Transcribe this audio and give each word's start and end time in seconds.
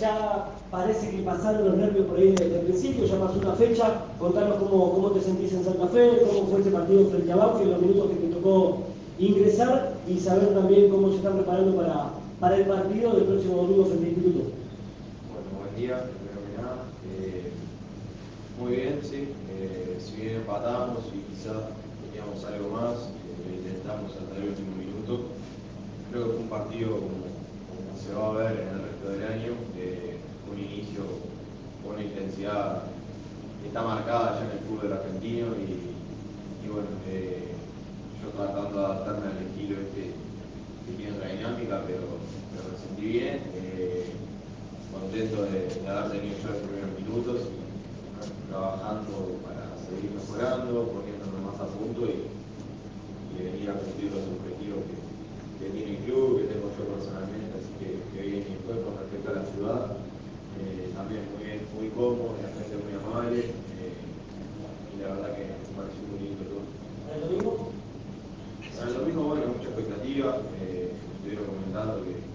Ya 0.00 0.50
parece 0.70 1.10
que 1.10 1.22
pasaron 1.22 1.64
los 1.64 1.76
nervios 1.76 2.06
por 2.06 2.18
ahí 2.18 2.30
desde 2.32 2.60
el 2.60 2.66
principio, 2.66 3.04
ya 3.04 3.18
pasó 3.18 3.38
una 3.38 3.54
fecha. 3.54 4.02
Contanos 4.18 4.56
cómo, 4.58 4.92
cómo 4.92 5.10
te 5.10 5.20
sentís 5.20 5.52
en 5.52 5.64
Santa 5.64 5.86
Fe, 5.88 6.20
cómo 6.26 6.46
fue 6.48 6.60
ese 6.60 6.70
partido 6.70 7.06
frente 7.06 7.32
a 7.32 7.36
Banfield, 7.36 7.72
los 7.72 7.80
minutos 7.80 8.10
que 8.10 8.16
te 8.16 8.34
tocó 8.34 8.78
ingresar 9.18 9.94
y 10.08 10.18
saber 10.18 10.54
también 10.54 10.90
cómo 10.90 11.10
se 11.10 11.16
están 11.16 11.34
preparando 11.34 11.76
para, 11.76 12.10
para 12.40 12.56
el 12.56 12.66
partido 12.66 13.14
del 13.14 13.24
próximo 13.24 13.56
domingo 13.56 13.84
frente 13.86 14.06
al 14.06 14.12
Instituto. 14.12 14.50
Bueno, 15.30 15.48
buen 15.62 15.74
día, 15.76 16.10
primero 16.10 16.40
que 16.44 16.62
nada. 16.62 16.76
Eh, 17.18 17.52
muy 18.60 18.72
bien, 18.76 19.00
sí. 19.02 19.28
Eh, 19.58 19.98
si 19.98 20.20
bien 20.20 20.36
empatamos 20.36 20.98
y 21.14 21.18
quizás 21.32 21.70
teníamos 22.02 22.44
algo 22.44 22.70
más, 22.70 23.10
eh, 23.14 23.58
intentamos 23.58 24.10
hasta 24.10 24.36
el 24.36 24.48
último 24.50 24.76
minuto. 24.76 25.30
Creo 26.10 26.24
que 26.24 26.30
fue 26.30 26.40
un 26.42 26.48
partido 26.48 26.90
como 26.90 27.33
se 27.96 28.14
va 28.14 28.30
a 28.30 28.32
ver 28.32 28.60
en 28.60 28.68
el 28.68 28.82
resto 28.82 29.10
del 29.10 29.22
año, 29.24 29.52
un 30.50 30.58
inicio 30.58 31.02
con 31.82 31.94
una 31.94 32.02
intensidad 32.02 32.82
que 33.60 33.68
está 33.68 33.82
marcada 33.82 34.38
ya 34.38 34.46
en 34.46 34.58
el 34.58 34.64
fútbol 34.66 34.92
argentino 34.92 35.46
y, 35.56 36.68
bueno, 36.68 36.88
eh, 37.08 37.54
yo 38.22 38.30
tratando 38.30 38.78
de 38.78 38.84
adaptarme 38.84 39.26
al 39.26 39.46
estilo 39.46 39.80
este 39.80 40.12
que 40.84 40.92
tiene 40.96 41.16
otra 41.16 41.28
dinámica, 41.28 41.82
pero, 41.86 42.04
me 42.54 42.76
sentí 42.76 43.06
bien, 43.18 43.40
eh, 43.54 44.12
contento 44.92 45.42
de, 45.44 45.88
haber 45.88 46.12
tenido 46.12 46.38
ya 46.38 46.50
los 46.50 46.62
primeros 46.64 46.92
minutos 46.98 47.48
y 47.48 48.50
trabajando 48.50 49.40
para 49.44 49.74
seguir 49.80 50.12
mejorando, 50.12 50.92
poniéndome 50.92 51.40
más 51.44 51.60
a 51.60 51.66
punto 51.66 52.06
y, 52.06 52.32
venir 53.34 53.68
a 53.68 53.74
cumplir 53.74 54.12
los 54.12 54.24
objetivos 54.30 54.86
que, 54.86 55.03
que 55.58 55.70
tiene 55.70 55.98
el 55.98 56.04
club, 56.04 56.38
que 56.38 56.54
tengo 56.54 56.70
yo 56.76 56.84
personalmente 56.84 57.54
bien 58.24 58.44
y 58.48 58.54
después 58.56 58.78
con 58.80 58.96
respecto 58.96 59.30
a 59.30 59.34
la 59.34 59.44
ciudad, 59.52 59.80
eh, 60.60 60.88
también 60.94 61.28
muy 61.34 61.44
bien, 61.44 61.60
muy 61.76 61.88
cómodo, 61.92 62.40
la 62.40 62.50
gente 62.56 62.80
muy 62.80 62.94
amable 62.96 63.40
eh, 63.40 63.94
y 64.94 65.02
la 65.02 65.08
verdad 65.14 65.36
que 65.36 65.44
me 65.44 65.72
pareció 65.76 66.02
muy 66.08 66.18
lindo 66.24 66.44
todo. 66.48 66.64
¿El 67.12 67.20
domingo? 67.20 67.70
Para 68.76 68.88
el 68.88 68.96
domingo, 68.96 69.22
bueno, 69.28 69.46
mucha 69.54 69.68
expectativa, 69.68 70.28
eh, 70.62 70.92
estuvieron 71.16 71.46
comentando 71.46 72.04
que, 72.04 72.34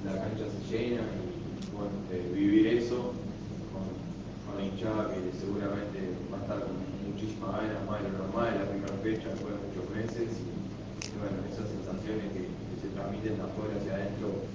la 0.00 0.16
cancha 0.16 0.48
se 0.48 0.64
llena 0.64 1.04
y 1.04 1.76
bueno, 1.76 1.92
vivir 2.32 2.66
eso 2.68 3.12
con, 3.68 3.84
con, 4.48 4.56
la 4.56 4.64
hinchada 4.64 5.12
que 5.12 5.20
seguramente 5.36 6.16
va 6.32 6.38
a 6.38 6.40
estar 6.40 6.58
con 6.64 6.72
muchísimas 7.04 7.52
ganas, 7.60 7.84
más 7.84 8.00
de 8.02 8.08
lo 8.08 8.24
normal, 8.24 8.64
la 8.64 8.70
primera 8.72 8.96
fecha, 9.04 9.28
después 9.28 9.52
de 9.52 9.60
muchos 9.60 9.86
meses 9.92 10.40
y, 10.40 11.14
bueno, 11.20 11.36
esas 11.52 11.69
que, 12.04 12.12
que 12.12 12.42
se 12.80 12.88
transmiten 12.94 13.36
de 13.36 13.42
afuera 13.42 13.74
hacia 13.78 13.94
adentro 13.94 14.50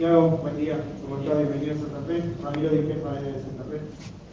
Tiago, 0.00 0.28
buen 0.40 0.56
día, 0.56 0.80
¿cómo 1.02 1.20
estás? 1.20 1.36
Bienvenido 1.36 1.74
a 1.74 1.78
Santa 1.78 2.00
Fe. 2.06 2.22
Ramiro 2.42 2.70
de 2.70 2.88
Santa 2.88 3.64
Fe. 3.64 3.80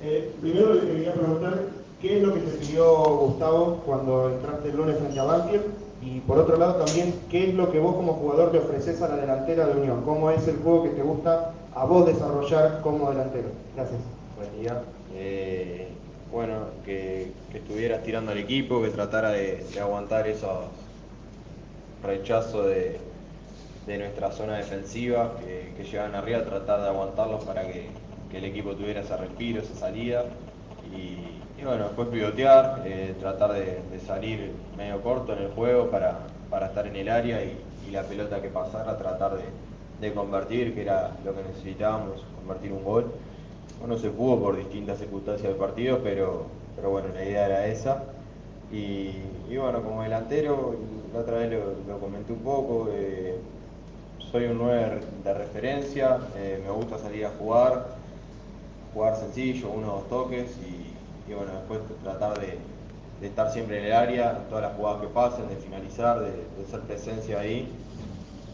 Eh, 0.01 0.31
primero 0.39 0.75
le 0.75 0.79
quería 0.79 1.13
preguntar 1.13 1.59
qué 2.01 2.17
es 2.17 2.23
lo 2.23 2.33
que 2.33 2.39
te 2.39 2.51
pidió 2.51 3.03
Gustavo 3.17 3.81
cuando 3.85 4.29
entraste 4.29 4.69
el 4.69 4.77
lunes 4.77 4.97
frente 4.97 5.19
a 5.19 5.23
Banfield 5.25 5.65
y 6.01 6.21
por 6.21 6.37
otro 6.37 6.55
lado 6.55 6.85
también 6.85 7.15
qué 7.29 7.49
es 7.49 7.55
lo 7.55 7.69
que 7.69 7.81
vos 7.81 7.97
como 7.97 8.13
jugador 8.13 8.53
le 8.53 8.59
ofreces 8.59 9.01
a 9.01 9.09
la 9.09 9.17
delantera 9.17 9.67
de 9.67 9.81
Unión, 9.81 10.03
cómo 10.05 10.31
es 10.31 10.47
el 10.47 10.55
juego 10.55 10.83
que 10.83 10.91
te 10.91 11.01
gusta 11.01 11.51
a 11.75 11.83
vos 11.83 12.05
desarrollar 12.05 12.79
como 12.81 13.09
delantero. 13.09 13.49
Gracias. 13.75 13.99
Buen 14.37 14.61
día. 14.61 14.83
Eh, 15.15 15.89
bueno, 16.31 16.67
que, 16.85 17.31
estuvieras 17.53 18.03
tirando 18.03 18.31
al 18.31 18.37
equipo, 18.37 18.81
que 18.81 18.89
tratara 18.89 19.31
de 19.31 19.65
aguantar 19.79 20.27
esos 20.27 20.65
rechazo 22.03 22.63
de, 22.63 22.99
nuestra 23.87 24.31
zona 24.31 24.57
defensiva, 24.57 25.33
que, 25.39 25.83
llegan 25.83 26.15
arriba, 26.15 26.43
tratar 26.43 26.81
de 26.81 26.87
aguantarlos 26.87 27.43
para 27.45 27.63
que, 27.67 27.87
el 28.33 28.43
equipo 28.43 28.75
tuviera 28.75 29.01
ese 29.01 29.15
respiro, 29.15 29.61
esa 29.61 29.73
salida. 29.73 30.25
Y, 30.93 31.63
bueno, 31.63 31.85
después 31.85 32.09
pivotear, 32.09 32.83
eh, 32.85 33.15
tratar 33.19 33.53
de, 33.53 33.79
salir 34.05 34.51
medio 34.77 35.01
corto 35.01 35.33
en 35.33 35.43
el 35.43 35.51
juego 35.51 35.89
para, 35.89 36.19
estar 36.65 36.85
en 36.87 36.95
el 36.95 37.09
área 37.09 37.43
y, 37.43 37.57
la 37.91 38.03
pelota 38.03 38.41
que 38.41 38.49
pasara, 38.49 38.97
tratar 38.97 39.37
de, 40.01 40.13
convertir, 40.13 40.75
que 40.75 40.81
era 40.81 41.11
lo 41.23 41.33
que 41.33 41.41
necesitábamos, 41.43 42.23
convertir 42.35 42.73
un 42.73 42.83
gol. 42.83 43.11
No 43.85 43.97
se 43.97 44.09
pudo 44.09 44.39
por 44.39 44.57
distintas 44.57 44.99
circunstancias 44.99 45.49
del 45.49 45.57
partido, 45.57 45.99
pero, 46.03 46.45
pero 46.75 46.89
bueno, 46.89 47.09
la 47.13 47.23
idea 47.23 47.45
era 47.45 47.67
esa. 47.67 48.03
Y, 48.71 49.11
bueno, 49.55 49.81
como 49.81 50.03
delantero, 50.03 50.75
la 51.13 51.19
otra 51.19 51.37
vez 51.37 51.53
lo, 51.87 51.99
comenté 51.99 52.33
un 52.33 52.39
poco, 52.39 52.89
eh, 52.91 53.37
soy 54.31 54.45
un 54.45 54.57
9 54.57 54.99
de 55.23 55.33
referencia, 55.33 56.17
eh, 56.35 56.61
me 56.63 56.71
gusta 56.71 56.97
salir 56.97 57.25
a 57.25 57.29
jugar, 57.29 57.95
jugar 58.93 59.15
sencillo, 59.15 59.69
uno 59.69 59.87
o 59.87 59.95
dos 59.97 60.09
toques 60.09 60.51
y, 60.57 61.33
bueno, 61.33 61.53
después 61.53 61.79
tratar 62.03 62.39
de, 62.39 62.57
estar 63.25 63.51
siempre 63.51 63.79
en 63.79 63.85
el 63.85 63.93
área, 63.93 64.37
todas 64.49 64.63
las 64.63 64.73
jugadas 64.75 65.01
que 65.01 65.07
pasen, 65.07 65.47
de 65.47 65.55
finalizar, 65.55 66.19
de, 66.19 66.31
ser 66.69 66.81
presencia 66.81 67.39
ahí 67.39 67.69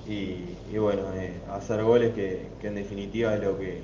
y, 0.07 0.77
bueno, 0.77 1.01
eh, 1.15 1.33
hacer 1.51 1.83
goles 1.83 2.13
que, 2.13 2.47
en 2.61 2.75
definitiva 2.75 3.33
es 3.33 3.41
lo 3.41 3.57
que, 3.57 3.81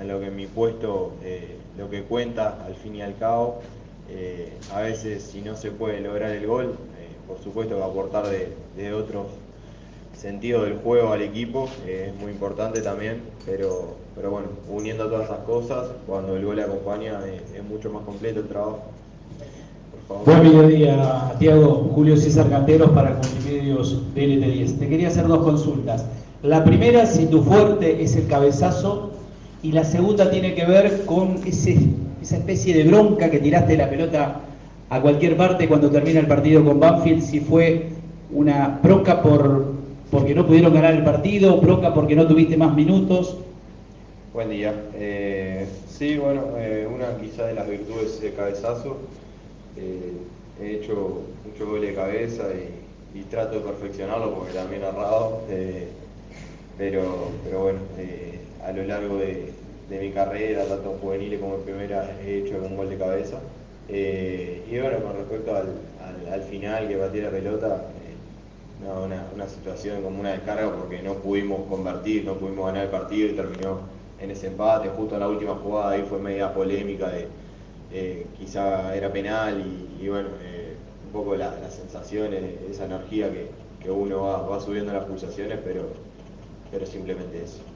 en 0.00 0.08
lo 0.08 0.20
que 0.20 0.30
mi 0.30 0.46
puesto, 0.46 1.12
lo 1.78 1.90
que 1.90 2.02
cuenta 2.02 2.58
al 2.64 2.74
fin 2.74 2.96
y 2.96 3.02
al 3.02 3.16
cabo. 3.16 3.60
Eh, 4.12 4.52
a 4.74 4.80
veces 4.80 5.22
si 5.22 5.40
no 5.40 5.56
se 5.56 5.70
puede 5.70 6.00
lograr 6.00 6.32
el 6.32 6.44
gol, 6.44 6.74
eh, 6.98 7.08
por 7.28 7.38
supuesto 7.38 7.76
que 7.76 7.82
aportar 7.82 8.26
de, 8.26 8.52
de 8.76 8.92
otros 8.92 9.26
sentidos 10.16 10.64
del 10.64 10.78
juego 10.78 11.12
al 11.12 11.22
equipo 11.22 11.68
eh, 11.86 12.06
es 12.08 12.20
muy 12.20 12.32
importante 12.32 12.80
también, 12.80 13.22
pero, 13.46 13.94
pero 14.16 14.32
bueno, 14.32 14.48
uniendo 14.68 15.06
todas 15.06 15.26
esas 15.26 15.44
cosas, 15.44 15.90
cuando 16.08 16.36
el 16.36 16.44
gol 16.44 16.56
le 16.56 16.64
acompaña 16.64 17.20
es 17.54 17.62
mucho 17.62 17.90
más 17.90 18.02
completo 18.02 18.40
el 18.40 18.48
trabajo. 18.48 18.82
Buen 20.24 20.42
mediodía, 20.42 21.32
Tiago. 21.38 21.88
Julio 21.94 22.16
César 22.16 22.50
Canteros 22.50 22.90
para 22.90 23.10
Multimedios 23.10 24.02
DLT10. 24.16 24.80
Te 24.80 24.88
quería 24.88 25.06
hacer 25.06 25.28
dos 25.28 25.44
consultas. 25.44 26.04
La 26.42 26.64
primera, 26.64 27.06
si 27.06 27.26
tu 27.26 27.44
fuerte 27.44 28.02
es 28.02 28.16
el 28.16 28.26
cabezazo, 28.26 29.09
y 29.62 29.72
la 29.72 29.84
segunda 29.84 30.30
tiene 30.30 30.54
que 30.54 30.64
ver 30.64 31.04
con 31.04 31.40
ese 31.46 31.76
esa 32.22 32.36
especie 32.36 32.74
de 32.74 32.84
bronca 32.84 33.30
que 33.30 33.38
tiraste 33.38 33.76
la 33.76 33.88
pelota 33.88 34.40
a 34.90 35.00
cualquier 35.00 35.36
parte 35.36 35.68
cuando 35.68 35.90
termina 35.90 36.20
el 36.20 36.26
partido 36.26 36.64
con 36.64 36.80
Banfield, 36.80 37.22
si 37.22 37.40
fue 37.40 37.88
una 38.32 38.80
bronca 38.82 39.22
por, 39.22 39.72
porque 40.10 40.34
no 40.34 40.46
pudieron 40.46 40.74
ganar 40.74 40.94
el 40.94 41.04
partido, 41.04 41.60
bronca 41.60 41.94
porque 41.94 42.14
no 42.14 42.26
tuviste 42.26 42.56
más 42.56 42.74
minutos. 42.74 43.38
Buen 44.34 44.50
día. 44.50 44.74
Eh, 44.94 45.66
sí, 45.88 46.16
bueno, 46.18 46.42
eh, 46.58 46.86
una 46.92 47.16
quizá 47.16 47.46
de 47.46 47.54
las 47.54 47.68
virtudes 47.68 48.20
de 48.20 48.32
cabezazo. 48.32 48.98
Eh, 49.76 50.12
he 50.60 50.76
hecho 50.76 51.22
mucho 51.44 51.70
gol 51.70 51.80
de 51.80 51.94
cabeza 51.94 52.44
y, 53.14 53.22
trato 53.30 53.60
de 53.60 53.60
perfeccionarlo 53.60 54.34
porque 54.34 54.52
también 54.52 54.82
he 54.82 54.86
errado. 54.86 55.42
pero, 56.76 57.28
pero 57.44 57.62
bueno, 57.62 57.78
a 58.64 58.72
lo 58.72 58.84
largo 58.84 59.16
de, 59.18 59.52
de 59.90 59.98
mi 59.98 60.12
carrera, 60.12 60.64
tanto 60.66 60.92
en 61.12 61.40
como 61.40 61.56
en 61.56 61.62
primera, 61.62 62.16
he 62.24 62.38
hecho 62.38 62.54
algún 62.54 62.76
gol 62.76 62.88
de 62.88 62.96
cabeza. 62.96 63.38
Eh, 63.88 64.62
y 64.70 64.78
bueno, 64.78 64.98
con 65.02 65.16
respecto 65.16 65.52
al, 65.56 66.42
final 66.44 66.86
que 66.86 66.96
batí 66.96 67.20
la 67.20 67.30
pelota, 67.30 67.86
eh, 68.04 69.34
una, 69.34 69.48
situación 69.48 70.02
como 70.02 70.20
una 70.20 70.30
descarga 70.30 70.72
porque 70.72 71.02
no 71.02 71.14
pudimos 71.14 71.66
convertir, 71.68 72.24
no 72.24 72.34
pudimos 72.34 72.66
ganar 72.66 72.84
el 72.84 72.90
partido 72.90 73.28
y 73.28 73.32
terminó 73.32 73.80
en 74.20 74.30
ese 74.30 74.46
empate. 74.46 74.88
Justo 74.90 75.14
en 75.16 75.20
la 75.20 75.28
última 75.28 75.56
jugada 75.56 75.90
ahí 75.90 76.04
fue 76.08 76.20
media 76.20 76.54
polémica 76.54 77.08
de 77.08 77.26
eh, 77.92 78.26
quizá 78.38 78.94
era 78.94 79.12
penal 79.12 79.60
y, 80.00 80.08
bueno, 80.08 80.28
un 81.06 81.12
poco 81.12 81.34
las 81.34 81.74
sensaciones, 81.74 82.42
esa 82.70 82.84
energía 82.84 83.28
que, 83.32 83.90
uno 83.90 84.22
va, 84.22 84.42
va 84.42 84.60
subiendo 84.60 84.92
las 84.92 85.04
pulsaciones, 85.04 85.58
pero, 85.64 85.88
pero 86.70 86.86
simplemente 86.86 87.42
eso. 87.42 87.69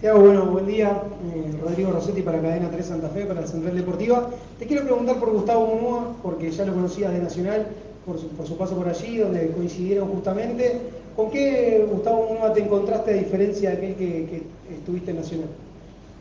Te 0.00 0.08
hago 0.08 0.20
bueno, 0.20 0.46
buen 0.46 0.66
día. 0.66 1.02
Eh, 1.34 1.58
Rodrigo 1.62 1.92
Rossetti 1.92 2.20
para 2.20 2.40
Cadena 2.40 2.70
3 2.70 2.84
Santa 2.84 3.08
Fe, 3.08 3.24
para 3.24 3.40
la 3.40 3.46
Central 3.46 3.74
Deportiva. 3.74 4.28
Te 4.58 4.66
quiero 4.66 4.84
preguntar 4.84 5.18
por 5.18 5.30
Gustavo 5.30 5.66
Munúa, 5.66 6.16
porque 6.22 6.50
ya 6.50 6.64
lo 6.66 6.74
conocías 6.74 7.12
de 7.12 7.20
Nacional, 7.20 7.66
por 8.04 8.18
su, 8.18 8.56
paso 8.56 8.76
por 8.76 8.88
allí, 8.88 9.18
donde 9.18 9.50
coincidieron 9.52 10.08
justamente. 10.08 10.80
¿Con 11.16 11.30
qué 11.30 11.86
Gustavo 11.90 12.28
Munúa 12.28 12.52
te 12.52 12.60
encontraste 12.60 13.12
a 13.12 13.14
diferencia 13.14 13.70
de 13.70 13.76
aquel 13.76 13.94
que, 13.94 14.42
estuviste 14.74 15.12
en 15.12 15.16
Nacional? 15.16 15.48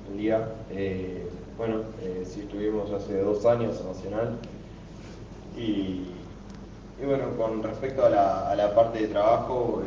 Buen 0.07 0.17
día. 0.17 0.47
Eh, 0.71 1.27
bueno, 1.57 1.81
eh, 2.01 2.23
sí 2.25 2.41
estuvimos 2.41 2.89
hace 2.91 3.19
dos 3.21 3.45
años 3.45 3.79
en 3.81 3.87
Nacional. 3.87 4.37
Y, 5.57 6.05
bueno, 7.03 7.35
con 7.37 7.61
respecto 7.63 8.05
a 8.05 8.09
la, 8.55 8.75
parte 8.75 8.99
de 8.99 9.07
trabajo, 9.07 9.81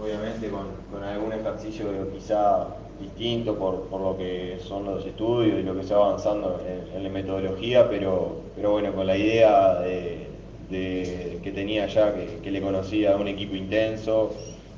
obviamente 0.00 0.48
con, 0.50 0.66
con 0.92 1.02
algún 1.02 1.32
ejercicio 1.32 1.86
quizá 2.12 2.77
distinto 3.00 3.54
por, 3.56 4.00
lo 4.00 4.16
que 4.16 4.58
son 4.60 4.84
los 4.84 5.04
estudios 5.04 5.60
y 5.60 5.62
lo 5.62 5.76
que 5.76 5.82
se 5.82 5.94
va 5.94 6.06
avanzando 6.06 6.60
en, 6.94 7.02
la 7.02 7.08
metodología, 7.08 7.88
pero, 7.88 8.36
pero 8.56 8.72
bueno, 8.72 8.92
con 8.92 9.06
la 9.06 9.16
idea 9.16 9.80
de, 9.80 10.28
que 10.68 11.52
tenía 11.52 11.86
ya, 11.86 12.14
que, 12.14 12.50
le 12.50 12.60
conocía 12.60 13.14
a 13.14 13.16
un 13.16 13.28
equipo 13.28 13.54
intenso, 13.54 14.34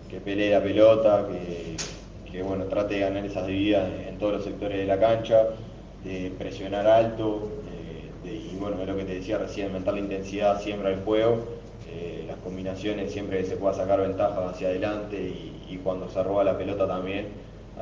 que 0.09 0.21
pelee 0.21 0.51
la 0.51 0.63
pelota, 0.63 1.27
que, 2.31 2.43
bueno, 2.43 2.65
trate 2.65 2.95
de 2.95 3.01
ganar 3.01 3.25
esas 3.25 3.47
divididas 3.47 3.89
en, 4.09 4.19
todos 4.19 4.35
los 4.35 4.45
sectores 4.45 4.79
de 4.79 4.87
la 4.87 4.99
cancha, 4.99 5.47
de 6.05 6.33
presionar 6.39 6.87
alto, 6.87 7.49
y 8.25 8.57
bueno, 8.59 8.81
es 8.81 8.87
lo 8.87 8.97
que 8.97 9.05
te 9.05 9.15
decía 9.15 9.39
recién, 9.39 9.69
aumentar 9.69 9.95
la 9.95 10.01
intensidad 10.01 10.61
siempre 10.61 10.89
al 10.89 11.03
juego, 11.05 11.39
eh, 11.93 12.25
las 12.27 12.37
combinaciones 12.39 13.13
siempre 13.13 13.39
que 13.39 13.45
se 13.45 13.57
pueda 13.57 13.75
sacar 13.75 14.01
ventaja 14.01 14.49
hacia 14.49 14.69
adelante 14.69 15.19
y, 15.19 15.77
cuando 15.83 16.11
se 16.11 16.23
roba 16.23 16.45
la 16.45 16.59
pelota 16.59 16.87
también. 16.87 17.29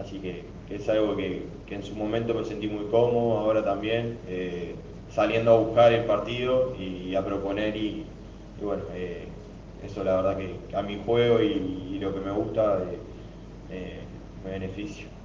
Así 0.00 0.18
que, 0.18 0.44
es 0.70 0.88
algo 0.88 1.16
que, 1.16 1.46
en 1.70 1.82
su 1.82 1.94
momento 1.94 2.34
me 2.34 2.44
sentí 2.44 2.68
muy 2.68 2.86
cómodo, 2.86 3.38
ahora 3.38 3.64
también, 3.64 4.18
eh, 4.28 4.74
saliendo 5.10 5.52
a 5.52 5.58
buscar 5.58 5.92
el 5.92 6.04
partido 6.04 6.74
y, 6.78 7.14
a 7.14 7.24
proponer 7.24 7.76
y, 7.76 8.04
bueno, 8.62 8.82
eh, 8.94 9.24
eso 9.84 10.04
la 10.04 10.16
verdad 10.16 10.36
que 10.36 10.76
a 10.76 10.82
mi 10.82 11.00
juego 11.04 11.40
y, 11.42 11.98
lo 11.98 12.14
que 12.14 12.20
me 12.20 12.30
gusta 12.30 12.78
me 14.44 14.50
beneficia. 14.50 15.17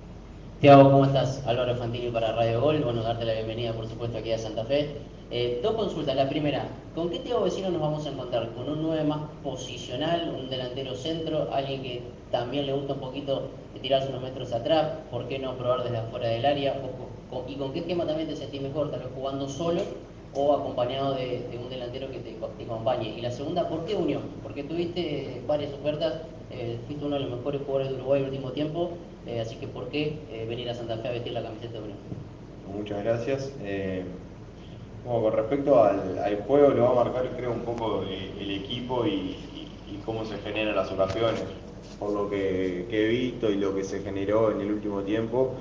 Tiago, 0.64 0.90
¿cómo 0.92 1.04
estás? 1.04 1.46
Álvaro 1.46 1.76
Fantini 1.76 2.10
para 2.10 2.32
Radio 2.32 2.62
Gol. 2.62 2.82
Bueno, 2.86 3.04
darte 3.04 3.26
la 3.26 3.34
bienvenida, 3.34 3.74
por 3.74 3.86
supuesto, 3.86 4.18
aquí 4.18 4.32
a 4.32 4.38
Santa 4.38 4.64
Fe. 4.64 4.96
Eh, 5.30 5.60
dos 5.62 5.74
consultas. 5.74 6.16
La 6.16 6.30
primera, 6.30 6.70
¿con 6.96 7.10
qué 7.10 7.20
Tiago 7.20 7.44
Vecino 7.44 7.70
nos 7.70 7.82
vamos 7.82 8.06
a 8.06 8.12
encontrar? 8.12 8.48
¿Con 8.54 8.70
un 8.70 8.82
9 8.82 9.04
más 9.04 9.20
posicional, 9.44 10.34
un 10.40 10.50
delantero 10.50 10.96
centro, 10.96 11.50
alguien 11.52 11.84
que 11.84 12.02
también 12.32 12.66
le 12.66 12.72
gusta 12.72 12.94
un 12.94 13.02
poquito 13.02 13.50
tirarse 13.82 14.08
unos 14.08 14.22
metros 14.22 14.54
atrás? 14.54 15.00
¿Por 15.12 15.28
qué 15.28 15.38
no 15.38 15.58
probar 15.58 15.84
desde 15.84 15.98
afuera 15.98 16.30
del 16.30 16.46
área? 16.46 16.82
¿Y 17.46 17.56
con 17.56 17.74
qué 17.74 17.80
esquema 17.80 18.06
también 18.06 18.30
te 18.30 18.38
sentís 18.38 18.62
mejor? 18.62 18.90
¿Tal 18.90 19.02
vez 19.02 19.10
jugando 19.14 19.50
solo 19.50 19.82
o 20.34 20.54
acompañado 20.54 21.16
de, 21.16 21.60
un 21.62 21.70
delantero 21.70 22.10
que 22.10 22.20
te, 22.20 22.38
acompañe? 22.64 23.10
Y 23.10 23.20
la 23.20 23.32
segunda, 23.32 23.68
¿por 23.68 23.84
qué 23.84 23.96
Unión? 23.96 24.22
Porque 24.42 24.64
tuviste 24.64 25.42
varias 25.46 25.74
ofertas, 25.74 26.22
eh, 26.52 26.80
fuiste 26.88 27.04
uno 27.04 27.18
de 27.18 27.24
los 27.24 27.32
mejores 27.32 27.60
jugadores 27.66 27.90
de 27.90 27.96
Uruguay 27.96 28.22
el 28.22 28.30
último 28.30 28.52
tiempo 28.54 28.92
eh, 29.26 29.40
así 29.40 29.56
que, 29.56 29.68
¿por 29.68 29.88
qué 29.90 30.20
eh, 30.32 30.46
venir 30.48 30.70
a 30.70 30.74
Santa 30.74 30.98
Fe 30.98 31.08
a 31.08 31.12
vestir 31.12 31.34
la 31.34 31.44
camiseta 31.44 31.74
de 31.74 31.80
Unión? 31.80 31.98
Muchas 32.76 33.04
gracias. 33.04 33.54
Eh, 33.62 34.04
con 35.06 35.34
respecto 35.34 35.84
al, 35.84 36.44
juego, 36.48 36.70
lo 36.70 36.84
va 36.84 37.02
a 37.02 37.04
marcar, 37.06 37.30
creo, 37.36 37.52
un 37.52 37.62
poco 37.62 38.04
el, 38.04 38.52
equipo 38.52 39.06
y, 39.06 39.38
cómo 40.06 40.26
se 40.26 40.38
generan 40.38 40.76
las 40.76 40.92
ocasiones. 40.92 41.44
Por 42.00 42.12
lo 42.12 42.30
que, 42.30 42.86
he 42.90 43.08
visto 43.08 43.50
y 43.50 43.56
lo 43.56 43.74
que 43.76 43.84
se 43.84 44.02
generó 44.02 44.52
en 44.52 44.62
el 44.62 44.72
último 44.72 45.02
tiempo, 45.02 45.54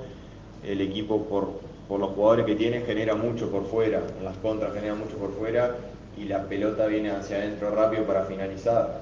el 0.65 0.81
equipo, 0.81 1.23
por, 1.25 1.61
por 1.87 1.99
los 1.99 2.11
jugadores 2.11 2.45
que 2.45 2.55
tiene, 2.55 2.81
genera 2.81 3.15
mucho 3.15 3.49
por 3.49 3.65
fuera. 3.65 4.01
En 4.17 4.25
las 4.25 4.37
contras 4.37 4.73
genera 4.73 4.95
mucho 4.95 5.17
por 5.17 5.31
fuera 5.31 5.77
y 6.17 6.25
la 6.25 6.43
pelota 6.43 6.87
viene 6.87 7.11
hacia 7.11 7.37
adentro 7.37 7.71
rápido 7.71 8.03
para 8.03 8.23
finalizar. 8.25 9.01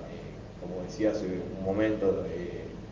como 0.60 0.84
decía 0.84 1.12
hace 1.12 1.26
un 1.26 1.66
momento, 1.66 2.26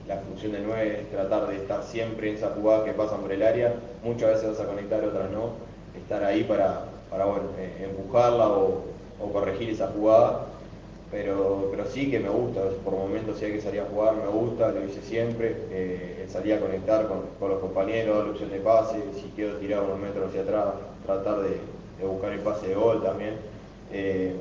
la 0.09 0.17
función 0.17 0.53
de 0.53 0.59
9 0.61 1.01
es 1.01 1.11
tratar 1.11 1.47
de 1.47 1.57
estar 1.57 1.83
siempre 1.83 2.29
en 2.29 2.35
esa 2.35 2.49
jugada 2.49 2.83
que 2.83 2.93
pasan 2.93 3.21
por 3.21 3.31
el 3.31 3.43
área, 3.43 3.75
muchas 4.03 4.31
veces 4.31 4.49
vas 4.49 4.59
a 4.59 4.65
conectar, 4.65 5.05
otras 5.05 5.29
no, 5.29 5.51
estar 5.95 6.23
ahí 6.23 6.43
para, 6.43 6.85
para 7.11 7.25
bueno, 7.25 7.45
eh, 7.59 7.87
empujarla 7.87 8.49
o, 8.49 8.85
corregir 9.31 9.69
esa 9.69 9.87
jugada, 9.89 10.47
pero, 11.11 11.67
pero 11.69 11.85
sí 11.85 12.09
que 12.09 12.19
me 12.19 12.29
gusta, 12.29 12.61
por 12.83 12.93
momentos 12.93 13.37
si 13.37 13.45
hay 13.45 13.51
que 13.51 13.61
salir 13.61 13.81
a 13.81 13.85
jugar 13.85 14.15
me 14.15 14.27
gusta, 14.27 14.71
lo 14.71 14.83
hice 14.83 15.01
siempre, 15.03 15.55
eh, 15.69 16.25
salir 16.27 16.55
a 16.55 16.59
conectar 16.59 17.07
con, 17.07 17.49
los 17.49 17.59
compañeros, 17.59 18.25
la 18.25 18.31
opción 18.31 18.49
de 18.49 18.59
pase, 18.59 19.03
si 19.13 19.31
quiero 19.35 19.57
tirar 19.57 19.83
unos 19.83 19.99
metros 19.99 20.29
hacia 20.29 20.41
atrás, 20.41 20.65
tratar 21.05 21.41
de, 21.41 21.59
buscar 22.03 22.31
el 22.31 22.39
pase 22.39 22.69
de 22.69 22.75
gol 22.75 23.03
también. 23.03 23.35
Eh, 23.91 24.33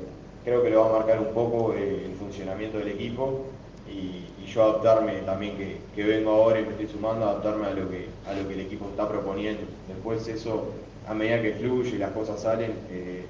creo 0.45 0.63
que 0.63 0.69
lo 0.69 0.81
va 0.81 0.89
a 0.89 0.99
marcar 0.99 1.19
un 1.19 1.33
poco 1.33 1.73
el 1.73 2.15
funcionamiento 2.17 2.79
del 2.79 2.87
equipo 2.87 3.45
y, 3.91 4.25
yo 4.49 4.63
adaptarme 4.63 5.13
también, 5.27 5.55
que, 5.95 6.03
vengo 6.03 6.31
ahora 6.31 6.59
y 6.59 6.63
me 6.63 6.71
estoy 6.71 6.87
sumando, 6.87 7.23
adaptarme 7.23 7.67
a 7.67 7.69
lo, 7.69 7.87
que, 7.87 8.07
a 8.27 8.33
lo 8.33 8.47
que 8.47 8.55
el 8.55 8.61
equipo 8.61 8.87
está 8.89 9.07
proponiendo. 9.07 9.61
Después 9.87 10.27
eso, 10.27 10.69
a 11.07 11.13
medida 11.13 11.39
que 11.39 11.53
fluye 11.53 11.95
y 11.95 11.97
las 11.99 12.09
cosas 12.13 12.41
salen, 12.41 12.73
eh, 12.89 13.25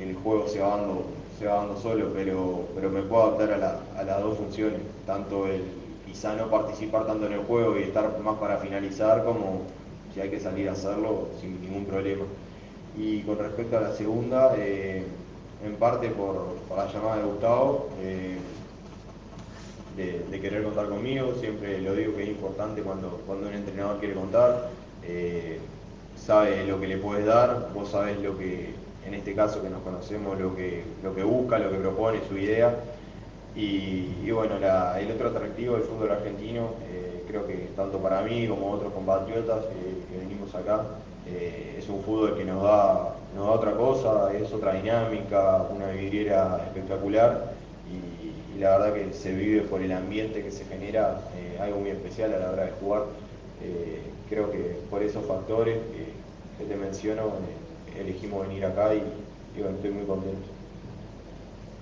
el 0.00 0.16
juego 0.16 0.48
se 0.48 0.58
va 0.58 0.76
dando, 0.76 1.04
se 1.38 1.46
va 1.46 1.56
dando 1.58 1.80
solo, 1.80 2.10
pero, 2.12 2.66
pero 2.74 2.90
me 2.90 3.02
puedo 3.02 3.36
adaptar 3.36 3.80
a, 3.96 4.02
las 4.02 4.20
dos 4.20 4.36
funciones, 4.36 4.80
tanto 5.06 5.46
el 5.46 5.62
quizá 6.08 6.34
no 6.34 6.50
participar 6.50 7.06
tanto 7.06 7.26
en 7.26 7.34
el 7.34 7.40
juego 7.40 7.78
y 7.78 7.82
estar 7.82 8.18
más 8.20 8.38
para 8.38 8.56
finalizar, 8.56 9.24
como 9.24 9.62
si 10.14 10.20
hay 10.20 10.30
que 10.30 10.40
salir 10.40 10.68
a 10.68 10.72
hacerlo 10.72 11.28
sin 11.40 11.60
ningún 11.60 11.84
problema. 11.84 12.24
Y 12.96 13.20
con 13.20 13.38
respecto 13.38 13.76
a 13.78 13.82
la 13.82 13.92
segunda, 13.92 14.54
eh, 14.56 15.04
en 15.64 15.74
parte 15.76 16.08
por, 16.08 16.56
la 16.76 16.90
llamada 16.90 17.16
de 17.18 17.22
Gustavo, 17.24 17.88
eh, 18.00 18.38
de, 19.98 20.40
querer 20.40 20.62
contar 20.62 20.88
conmigo, 20.88 21.34
siempre 21.40 21.80
lo 21.80 21.94
digo 21.94 22.14
que 22.14 22.22
es 22.22 22.28
importante 22.28 22.82
cuando, 22.82 23.20
cuando 23.26 23.48
un 23.48 23.54
entrenador 23.54 23.98
quiere 23.98 24.14
contar, 24.14 24.70
eh, 25.04 25.58
sabe 26.16 26.64
lo 26.64 26.80
que 26.80 26.86
le 26.86 26.98
puedes 26.98 27.26
dar, 27.26 27.70
vos 27.74 27.90
sabés 27.90 28.20
lo 28.20 28.38
que, 28.38 28.70
en 29.04 29.14
este 29.14 29.34
caso 29.34 29.60
que 29.62 29.68
nos 29.68 29.82
conocemos, 29.82 30.38
lo 30.38 30.54
que, 30.54 30.84
lo 31.02 31.14
que 31.14 31.24
busca, 31.24 31.58
lo 31.58 31.70
que 31.70 31.78
propone, 31.78 32.20
su 32.28 32.38
idea. 32.38 32.74
Y, 33.56 34.30
bueno, 34.30 34.54
el 34.56 35.10
otro 35.10 35.30
atractivo 35.30 35.74
del 35.74 35.82
fútbol 35.82 36.12
argentino, 36.12 36.74
eh, 36.92 37.24
creo 37.26 37.44
que 37.44 37.70
tanto 37.74 37.98
para 37.98 38.22
mí 38.22 38.46
como 38.46 38.70
otros 38.70 38.92
compatriotas 38.92 39.64
que 39.64 40.18
venimos 40.18 40.54
acá, 40.54 40.84
eh, 41.26 41.76
es 41.78 41.88
un 41.88 42.02
fútbol 42.04 42.36
que 42.36 42.44
nos 42.44 42.62
da, 42.62 43.16
nos 43.34 43.46
da 43.46 43.52
otra 43.52 43.72
cosa, 43.72 44.32
es 44.32 44.52
otra 44.52 44.74
dinámica, 44.74 45.66
una 45.74 45.88
vidriera 45.88 46.62
espectacular 46.68 47.57
la 48.58 48.78
verdad 48.78 48.94
que 48.94 49.12
se 49.12 49.32
vive 49.32 49.62
por 49.62 49.82
el 49.82 49.92
ambiente 49.92 50.42
que 50.42 50.50
se 50.50 50.64
genera, 50.64 51.20
eh, 51.36 51.58
algo 51.60 51.80
muy 51.80 51.90
especial 51.90 52.34
a 52.34 52.38
la 52.38 52.50
hora 52.50 52.64
de 52.64 52.72
jugar. 52.72 53.04
Eh, 53.62 54.00
creo 54.28 54.50
que 54.50 54.76
por 54.90 55.02
esos 55.02 55.24
factores 55.26 55.78
que, 55.78 56.18
te 56.64 56.74
menciono 56.74 57.22
eh, 57.22 58.00
elegimos 58.00 58.48
venir 58.48 58.64
acá 58.64 58.92
y, 58.92 59.00
bueno, 59.60 59.76
estoy 59.76 59.90
muy 59.90 60.04
contento. 60.04 60.57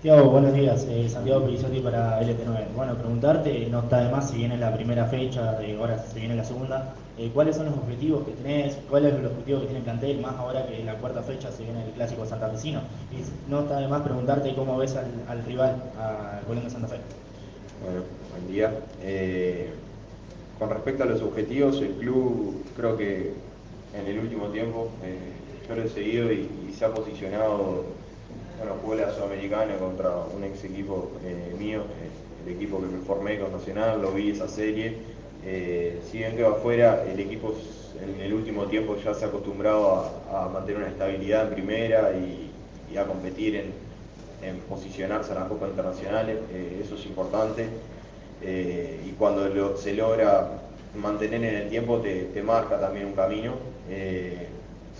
Tiago, 0.07 0.31
buenos 0.31 0.55
días. 0.55 0.87
Santiago 1.09 1.47
Pelizotti 1.47 1.81
para 1.81 2.23
LT9. 2.23 2.77
Bueno, 2.77 2.95
preguntarte, 2.95 3.67
no 3.73 3.81
está 3.81 4.05
de 4.05 4.13
más 4.13 4.31
si 4.31 4.37
viene 4.37 4.57
la 4.57 4.73
primera 4.73 5.07
fecha, 5.07 5.59
ahora 5.81 5.99
se 5.99 6.21
viene 6.21 6.37
la 6.37 6.45
segunda, 6.45 6.95
¿cuáles 7.35 7.57
son 7.57 7.67
los 7.67 7.75
objetivos 7.75 8.25
que 8.25 8.31
tenés? 8.31 8.79
¿Cuál 8.89 9.07
es 9.07 9.15
el 9.15 9.27
objetivo 9.27 9.59
que 9.59 9.65
tiene 9.65 9.79
el 9.81 9.85
plantel? 9.85 10.21
Más 10.21 10.37
ahora 10.37 10.65
que 10.69 10.85
la 10.85 10.95
cuarta 10.95 11.25
fecha 11.25 11.51
se 11.51 11.65
viene 11.65 11.85
el 11.85 11.91
clásico 11.91 12.25
santafesino. 12.25 12.83
Y 13.11 13.51
no 13.51 13.63
está 13.63 13.81
de 13.81 13.89
más 13.89 14.03
preguntarte 14.03 14.55
cómo 14.55 14.79
ves 14.79 14.95
al, 14.95 15.45
rival, 15.45 15.75
al 16.01 16.47
Colón 16.47 16.63
de 16.63 16.71
Santa 16.71 16.87
Fe. 16.87 16.99
Bueno, 17.83 18.03
buen 18.31 18.47
día. 18.47 18.73
Eh, 19.03 19.71
con 20.61 20.71
respecto 20.71 21.03
a 21.03 21.07
los 21.07 21.21
objetivos, 21.21 21.83
el 21.83 21.95
club 21.95 22.63
creo 22.77 22.97
que 22.97 23.33
en 23.93 24.07
el 24.07 24.21
último 24.21 24.51
tiempo 24.51 24.89
eh, 25.03 25.19
yo 25.69 25.75
lo 25.75 25.83
he 25.83 25.89
seguido 25.89 26.31
y, 26.31 26.49
se 26.79 26.85
ha 26.85 26.95
posicionado, 26.95 27.87
bueno, 28.59 28.75
jugué 28.83 28.97
la 28.99 29.13
Sudamericana 29.13 29.77
contra 29.77 30.11
un 30.35 30.45
ex 30.45 30.65
equipo 30.65 31.11
eh, 31.25 31.55
mío, 31.59 31.83
el 32.45 32.53
equipo 32.55 32.81
que 32.81 32.87
me 32.87 32.99
formé 33.05 33.39
con 33.39 33.53
Nacional, 33.53 34.01
lo 34.01 34.13
vi 34.13 34.31
esa 34.31 34.49
serie. 34.49 34.95
si 36.11 36.19
bien 36.19 36.37
quedó 36.37 36.57
afuera, 36.57 37.05
el 37.05 37.21
equipo 37.21 37.55
en 38.03 38.21
el 38.21 38.33
último 38.33 38.65
tiempo 38.65 38.97
ya 38.97 39.15
se 39.15 39.25
ha 39.25 39.29
acostumbrado 39.29 40.11
a, 40.31 40.49
mantener 40.49 40.83
una 40.83 40.91
estabilidad 40.91 41.49
en 41.49 41.55
primera 41.55 42.13
y, 42.13 42.53
a 42.97 43.05
competir 43.05 43.57
en, 43.57 44.61
posicionarse 44.71 45.33
en 45.33 45.41
las 45.41 45.49
copas 45.49 45.69
internacionales, 45.69 46.39
eh, 46.51 46.81
eso 46.83 46.95
es 46.95 47.05
importante. 47.05 47.67
Eh, 48.43 49.01
y 49.07 49.11
cuando 49.13 49.77
se 49.77 49.93
logra 49.93 50.49
mantener 50.95 51.45
en 51.45 51.63
el 51.63 51.69
tiempo 51.69 51.99
te, 51.99 52.43
marca 52.43 52.81
también 52.81 53.07
un 53.07 53.13
camino. 53.13 53.55
Eh, 53.91 54.47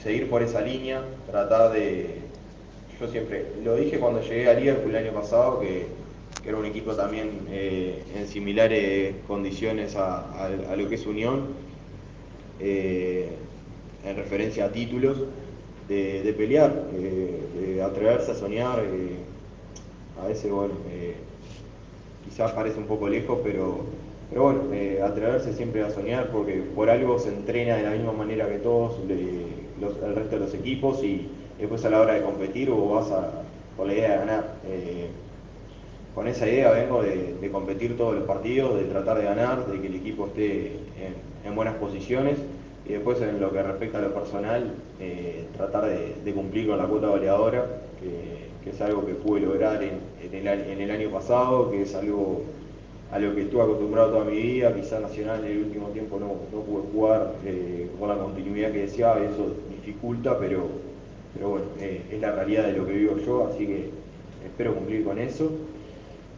seguir 0.03 0.29
por 0.29 0.43
esa 0.43 0.61
línea, 0.61 1.03
tratar 1.31 1.73
de... 1.73 2.21
Yo 3.01 3.09
siempre, 3.09 3.45
lo 3.63 3.77
dije 3.77 3.99
cuando 3.99 4.23
llegué 4.23 4.49
a 4.49 4.55
Liverpool 4.55 4.95
el 4.95 5.07
año 5.07 5.13
pasado, 5.13 5.61
que, 5.61 5.87
era 6.47 6.57
un 6.57 6.65
equipo 6.65 6.93
también 6.93 7.41
en 7.51 8.29
similares 8.29 9.17
condiciones 9.27 9.97
a, 9.97 10.49
lo 10.77 10.89
que 10.89 10.95
es 10.95 11.05
Unión, 11.05 11.47
en 12.61 14.17
referencia 14.17 14.67
a 14.67 14.69
títulos 14.71 15.25
de, 15.89 16.35
pelear, 16.39 16.73
de 16.93 17.83
atreverse 17.83 18.31
a 18.31 18.35
soñar. 18.35 18.81
Eh, 18.81 19.17
a 20.23 20.29
veces, 20.29 20.51
bueno, 20.51 20.75
eh, 20.91 21.15
quizás 22.25 22.53
parece 22.53 22.79
un 22.79 22.87
poco 22.87 23.09
lejos, 23.09 23.39
pero, 23.43 23.81
pero 24.31 24.43
bueno, 24.45 24.61
eh, 24.73 25.01
atreverse 25.03 25.53
siempre 25.53 25.83
a 25.83 25.91
soñar 25.91 26.31
porque 26.31 26.63
por 26.75 26.91
algo 26.91 27.19
se 27.19 27.29
entrena 27.29 27.77
de 27.77 27.83
la 27.83 27.91
misma 27.91 28.13
manera 28.13 28.49
que 28.49 28.59
todos 28.59 28.97
el 29.09 30.15
resto 30.15 30.37
de 30.37 30.41
los 30.41 30.55
equipos 30.55 31.03
y 31.05 31.29
después 31.59 31.85
a 31.85 31.91
la 31.91 32.01
hora 32.01 32.15
de 32.15 32.23
competir 32.23 32.71
o 32.71 32.89
vas 32.89 33.11
a, 33.11 33.43
con 33.77 33.87
la 33.89 33.95
idea 33.95 34.11
de 34.13 34.17
ganar. 34.19 34.45
con 36.15 36.29
esa 36.29 36.49
idea 36.49 36.71
vengo 36.71 37.03
de, 37.03 37.51
competir 37.51 37.97
todos 37.97 38.15
los 38.15 38.25
partidos, 38.25 38.79
de 38.79 38.85
tratar 38.85 39.19
de 39.19 39.25
ganar, 39.25 39.67
de 39.67 39.81
que 39.81 39.87
el 39.87 39.95
equipo 39.95 40.27
esté 40.27 40.73
en 41.45 41.55
buenas 41.55 41.75
posiciones 41.75 42.39
y 42.89 42.93
después 42.93 43.21
en 43.21 43.41
lo 43.41 43.51
que 43.51 43.63
respecta 43.63 43.99
a 43.99 44.03
lo 44.03 44.15
personal, 44.15 44.73
eh, 45.01 45.47
tratar 45.57 45.87
de, 45.87 46.33
cumplir 46.33 46.69
con 46.69 46.79
la 46.79 46.85
cuota 46.85 47.09
goleadora, 47.09 47.67
que, 48.01 48.71
es 48.71 48.81
algo 48.81 49.07
que 49.07 49.15
pude 49.15 49.43
lograr 49.43 49.81
en, 49.81 50.01
el, 50.33 50.91
año 50.91 51.11
pasado, 51.11 51.71
que 51.71 51.83
es 51.83 51.95
algo 51.95 52.43
a 53.13 53.19
lo 53.21 53.33
que 53.33 53.43
estuve 53.43 53.63
acostumbrado 53.63 54.11
toda 54.11 54.25
mi 54.25 54.37
vida, 54.37 54.75
quizá 54.75 54.99
Nacional 54.99 55.45
en 55.45 55.53
el 55.53 55.59
último 55.67 55.89
tiempo 55.91 56.19
no, 56.19 56.27
no 56.53 56.65
pude 56.65 56.83
jugar 56.93 57.35
eh, 57.45 57.89
con 57.99 58.09
la 58.09 58.17
continuidad 58.17 58.73
que 58.73 58.81
deseaba 58.81 59.21
y 59.21 59.27
eso 59.27 59.53
dificulta, 59.71 60.37
pero, 60.41 60.67
pero 61.37 61.51
bueno, 61.51 61.67
eh, 61.81 62.03
es 62.11 62.21
la 62.21 62.33
realidad 62.33 62.67
de 62.67 62.73
lo 62.73 62.87
que 62.87 62.93
vivo 62.93 63.17
yo, 63.19 63.47
así 63.47 63.67
que 63.67 63.91
espero 64.45 64.75
cumplir 64.75 65.05
con 65.05 65.19
eso. 65.19 65.51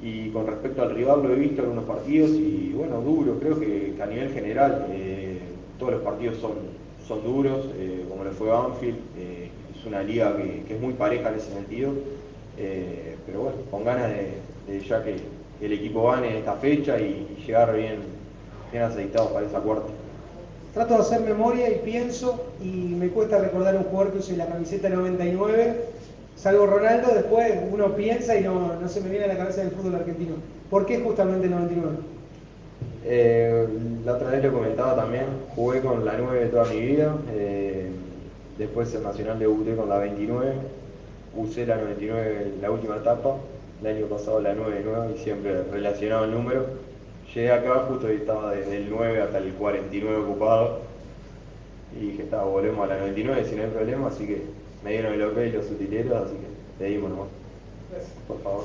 Y 0.03 0.31
con 0.31 0.47
respecto 0.47 0.83
al 0.83 0.95
rival 0.95 1.23
lo 1.23 1.33
he 1.33 1.37
visto 1.37 1.63
en 1.63 1.71
algunos 1.71 1.85
partidos 1.85 2.31
y 2.31 2.73
bueno, 2.75 3.01
duro, 3.01 3.39
creo 3.41 3.59
que, 3.59 3.95
a 4.01 4.07
nivel 4.07 4.33
general 4.33 4.87
eh, 4.91 5.39
todos 5.79 5.93
los 5.95 6.03
partidos 6.03 6.39
son, 6.39 6.53
son 7.07 7.25
duros, 7.25 7.67
eh, 7.77 8.05
como 8.09 8.25
le 8.25 8.31
fue 8.31 8.49
Banfield, 8.49 8.97
es 9.19 9.87
una 9.87 10.03
liga 10.03 10.37
que, 10.37 10.73
es 10.73 10.81
muy 10.81 10.93
pareja 10.93 11.31
en 11.31 11.37
ese 11.37 11.53
sentido, 11.53 11.93
pero 13.27 13.41
bueno, 13.41 13.57
con 13.71 13.85
ganas 13.85 14.11
de, 14.11 14.81
ya 14.81 15.03
que 15.03 15.17
el 15.61 15.73
equipo 15.73 16.11
gane 16.11 16.39
esta 16.39 16.55
fecha 16.55 16.99
y, 17.01 17.37
llegar 17.45 17.75
bien, 17.75 17.99
bien 18.71 18.85
aceitados 18.85 19.33
para 19.33 19.47
esa 19.47 19.61
cuarta. 19.61 19.93
Trato 20.75 20.95
de 20.95 21.01
hacer 21.01 21.21
memoria 21.21 21.71
y 21.71 21.77
pienso 21.85 22.45
y 22.63 22.95
me 22.95 23.09
cuesta 23.09 23.39
recordar 23.39 23.77
un 23.77 23.85
jugador 23.85 24.13
que 24.13 24.19
use 24.19 24.37
la 24.37 24.47
camiseta 24.47 24.89
99, 24.89 25.77
salvo 26.37 26.67
Ronaldo, 26.67 27.15
después 27.15 27.53
uno 27.73 27.95
piensa 27.97 28.37
y 28.37 28.43
no, 28.43 28.75
no 28.81 28.89
se 28.89 29.01
me 29.01 29.09
viene 29.09 29.25
a 29.25 29.29
la 29.29 29.37
cabeza 29.37 29.63
del 29.63 29.71
fútbol 29.71 29.97
argentino. 29.97 30.35
¿Por 30.71 30.87
qué 30.87 31.01
justamente 31.01 31.49
99? 31.49 31.97
Eh, 33.05 33.67
la 34.05 34.15
otra 34.15 34.31
vez 34.31 34.45
lo 34.45 34.53
comentaba 34.53 34.95
también, 34.95 35.25
jugué 35.55 35.81
con 35.81 36.05
la 36.05 36.19
9 36.19 36.47
toda 36.47 36.67
mi 36.67 36.81
vida, 36.81 37.17
eh, 37.33 37.89
después 38.59 38.95
en 38.95 39.03
Nacional 39.03 39.39
debuté 39.39 39.75
con 39.75 39.89
la 39.89 39.99
29, 39.99 40.53
usé 41.37 41.65
la 41.65 41.77
99 41.77 42.53
la 42.61 42.71
última 42.71 42.97
etapa, 42.97 43.37
el 43.81 43.87
año 43.87 44.07
pasado 44.07 44.41
la 44.41 44.53
9 44.53 44.77
de 44.77 44.85
nuevo 44.85 45.11
y 45.15 45.19
siempre 45.19 45.63
relacionado 45.73 46.25
el 46.25 46.33
número. 46.33 46.67
Llegué 47.35 47.53
acá 47.53 47.87
justo 47.89 48.11
y 48.13 48.17
estaba 48.17 48.53
desde 48.53 48.79
el 48.79 48.91
9 48.91 49.23
hasta 49.23 49.39
el 49.39 49.53
49 49.53 50.17
ocupado 50.25 50.81
y 51.95 52.11
dije, 52.11 52.23
está, 52.23 52.43
volvemos 52.43 52.85
a 52.85 52.95
la 52.95 53.01
99 53.01 53.45
si 53.45 53.55
no 53.55 53.63
hay 53.63 53.71
problema, 53.71 54.09
así 54.09 54.27
que 54.27 54.43
me 54.83 54.93
dieron 54.93 55.15
el 55.15 55.23
ok 55.23 55.37
los 55.53 55.71
utileros, 55.71 56.27
así 56.27 56.35
que 56.37 56.85
le 56.85 56.91
dimos 56.91 57.11
nomás. 57.11 57.29
Por 58.27 58.43
favor. 58.43 58.65